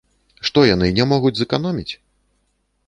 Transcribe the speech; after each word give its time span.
Што, 0.49 0.63
яны 0.69 0.87
не 1.01 1.05
могуць 1.11 1.33
зэканоміць? 1.41 1.89